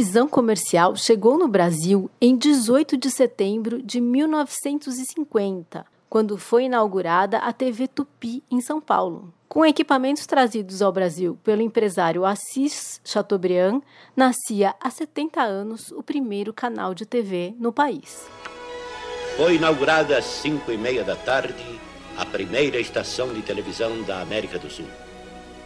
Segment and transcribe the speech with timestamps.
[0.00, 7.52] televisão comercial chegou no Brasil em 18 de setembro de 1950, quando foi inaugurada a
[7.52, 9.30] TV Tupi em São Paulo.
[9.46, 13.82] Com equipamentos trazidos ao Brasil pelo empresário Assis Chateaubriand,
[14.16, 18.26] nascia há 70 anos o primeiro canal de TV no país.
[19.36, 21.78] Foi inaugurada às 5 e meia da tarde
[22.16, 24.88] a primeira estação de televisão da América do Sul.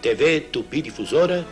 [0.02, 1.46] TV Tupi Difusora,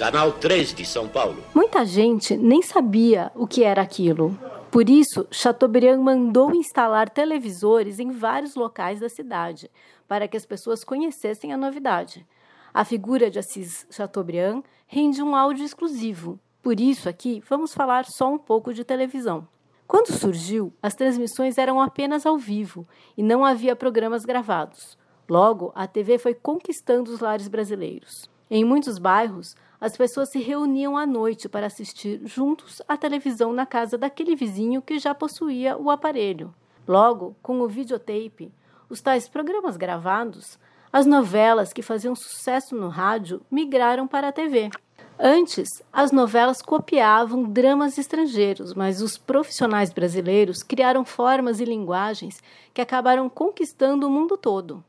[0.00, 1.44] Canal 3 de São Paulo.
[1.54, 4.34] Muita gente nem sabia o que era aquilo.
[4.70, 9.70] Por isso, Chateaubriand mandou instalar televisores em vários locais da cidade,
[10.08, 12.26] para que as pessoas conhecessem a novidade.
[12.72, 16.40] A figura de Assis Chateaubriand rende um áudio exclusivo.
[16.62, 19.46] Por isso, aqui vamos falar só um pouco de televisão.
[19.86, 24.96] Quando surgiu, as transmissões eram apenas ao vivo e não havia programas gravados.
[25.28, 28.30] Logo, a TV foi conquistando os lares brasileiros.
[28.50, 33.64] Em muitos bairros, as pessoas se reuniam à noite para assistir juntos à televisão na
[33.64, 36.54] casa daquele vizinho que já possuía o aparelho.
[36.86, 38.52] Logo, com o videotape,
[38.88, 40.58] os tais programas gravados,
[40.92, 44.70] as novelas que faziam sucesso no rádio migraram para a TV.
[45.18, 52.42] Antes, as novelas copiavam dramas estrangeiros, mas os profissionais brasileiros criaram formas e linguagens
[52.72, 54.82] que acabaram conquistando o mundo todo.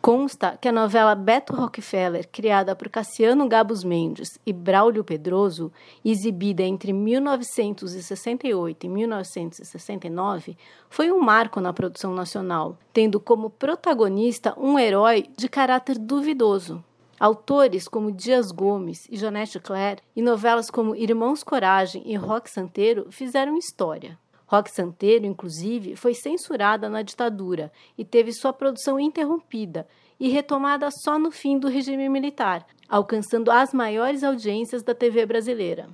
[0.00, 5.70] Consta que a novela Beto Rockefeller, criada por Cassiano Gabus Mendes e Braulio Pedroso,
[6.02, 10.56] exibida entre 1968 e 1969,
[10.88, 16.82] foi um marco na produção nacional, tendo como protagonista um herói de caráter duvidoso.
[17.18, 23.12] Autores como Dias Gomes e Janete Claire, e novelas como Irmãos Coragem e Rock Santeiro
[23.12, 24.18] fizeram história.
[24.50, 29.86] Rock Santeiro, inclusive, foi censurada na ditadura e teve sua produção interrompida
[30.18, 35.86] e retomada só no fim do regime militar, alcançando as maiores audiências da TV brasileira.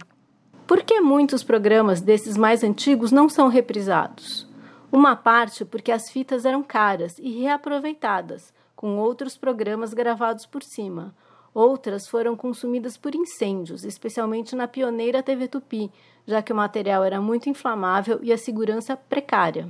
[0.66, 4.48] Por que muitos programas desses mais antigos não são reprisados?
[4.91, 11.14] Uma parte porque as fitas eram caras e reaproveitadas, com outros programas gravados por cima.
[11.56, 15.91] Outras foram consumidas por incêndios, especialmente na pioneira TV Tupi,
[16.27, 19.67] já que o material era muito inflamável e a segurança precária.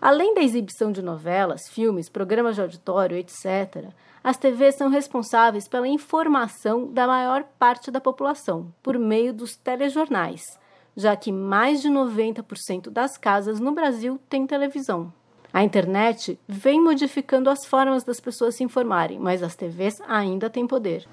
[0.00, 3.86] Além da exibição de novelas, filmes, programas de auditório, etc.,
[4.24, 10.58] as TVs são responsáveis pela informação da maior parte da população, por meio dos telejornais,
[10.96, 15.12] já que mais de 90% das casas no Brasil têm televisão.
[15.52, 20.66] A internet vem modificando as formas das pessoas se informarem, mas as TVs ainda têm
[20.66, 21.06] poder.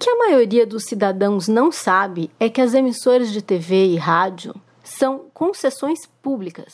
[0.00, 4.54] Que a maioria dos cidadãos não sabe é que as emissoras de TV e rádio
[4.82, 6.72] são concessões públicas.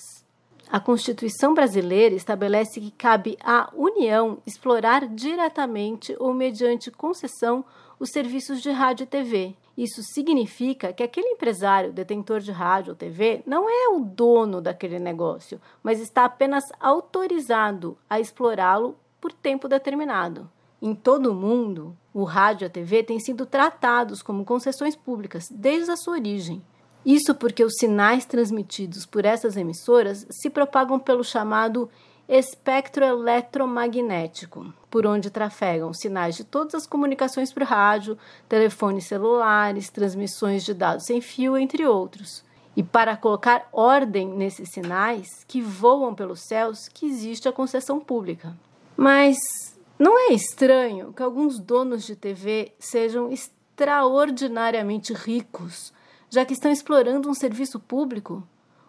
[0.70, 7.64] A Constituição brasileira estabelece que cabe à União explorar diretamente ou mediante concessão
[7.98, 9.56] os serviços de rádio e TV.
[9.76, 15.00] Isso significa que aquele empresário detentor de rádio ou TV não é o dono daquele
[15.00, 20.48] negócio, mas está apenas autorizado a explorá-lo por tempo determinado.
[20.80, 25.48] Em todo o mundo, o rádio e a TV têm sido tratados como concessões públicas
[25.50, 26.62] desde a sua origem.
[27.04, 31.88] Isso porque os sinais transmitidos por essas emissoras se propagam pelo chamado
[32.28, 40.64] espectro eletromagnético, por onde trafegam sinais de todas as comunicações por rádio, telefones celulares, transmissões
[40.64, 42.44] de dados sem fio, entre outros.
[42.76, 48.54] E para colocar ordem nesses sinais que voam pelos céus, que existe a concessão pública.
[48.96, 49.36] Mas
[49.98, 55.92] não é estranho que alguns donos de TV sejam extraordinariamente ricos,
[56.28, 58.42] já que estão explorando um serviço público?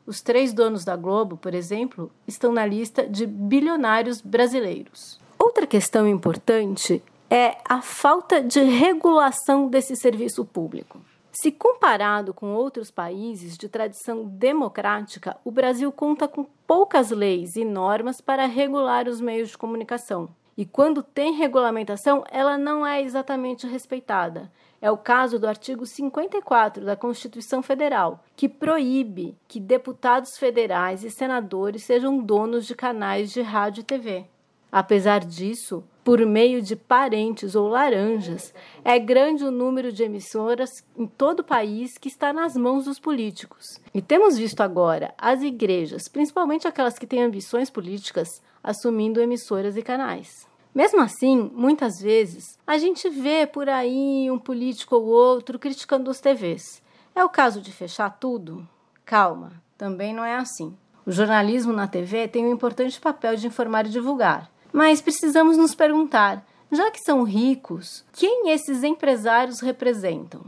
[0.05, 5.19] Os três donos da Globo, por exemplo, estão na lista de bilionários brasileiros.
[5.39, 10.99] Outra questão importante é a falta de regulação desse serviço público.
[11.31, 17.63] Se comparado com outros países de tradição democrática, o Brasil conta com poucas leis e
[17.63, 20.29] normas para regular os meios de comunicação.
[20.57, 24.51] E quando tem regulamentação, ela não é exatamente respeitada.
[24.81, 31.11] É o caso do artigo 54 da Constituição Federal, que proíbe que deputados federais e
[31.11, 34.25] senadores sejam donos de canais de rádio e TV.
[34.71, 38.53] Apesar disso, por meio de parentes ou laranjas,
[38.83, 42.99] é grande o número de emissoras em todo o país que está nas mãos dos
[42.99, 43.79] políticos.
[43.93, 49.81] E temos visto agora as igrejas, principalmente aquelas que têm ambições políticas, assumindo emissoras e
[49.81, 50.46] canais.
[50.77, 56.19] Mesmo assim, muitas vezes, a gente vê por aí um político ou outro criticando os
[56.19, 56.83] TVs.
[57.15, 58.63] É o caso de fechar tudo?
[59.03, 60.77] Calma, também não é assim.
[61.03, 64.51] O jornalismo na TV tem um importante papel de informar e divulgar.
[64.71, 70.43] Mas precisamos nos perguntar: já que são ricos, quem esses empresários representam?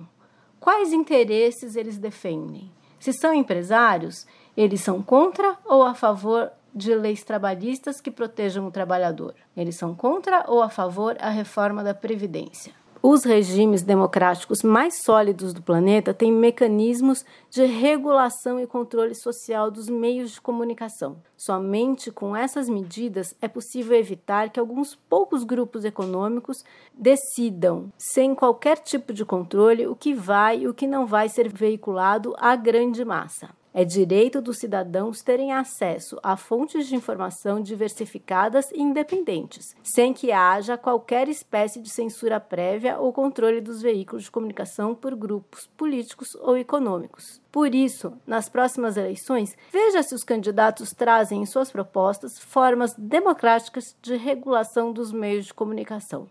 [0.60, 2.72] Quais interesses eles defendem?
[3.00, 8.72] Se são empresários, eles são contra ou a favor de leis trabalhistas que protejam o
[8.72, 9.36] trabalhador?
[9.56, 12.74] Eles são contra ou a favor a reforma da Previdência?
[13.02, 19.88] Os regimes democráticos mais sólidos do planeta têm mecanismos de regulação e controle social dos
[19.88, 21.16] meios de comunicação.
[21.38, 28.80] Somente com essas medidas é possível evitar que alguns poucos grupos econômicos decidam, sem qualquer
[28.80, 33.06] tipo de controle, o que vai e o que não vai ser veiculado à grande
[33.06, 33.48] massa.
[33.72, 40.32] É direito dos cidadãos terem acesso a fontes de informação diversificadas e independentes, sem que
[40.32, 46.30] haja qualquer espécie de censura prévia ou controle dos veículos de comunicação por grupos políticos
[46.42, 47.40] ou econômicos.
[47.52, 53.96] Por isso, nas próximas eleições, veja se os candidatos trazem em suas propostas formas democráticas
[54.02, 56.28] de regulação dos meios de comunicação.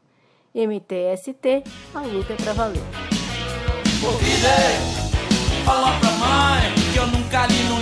[0.52, 1.62] MTST,
[1.94, 2.82] a luta é para valer.
[5.64, 6.77] Pra mãe
[7.38, 7.77] que eu nunca li no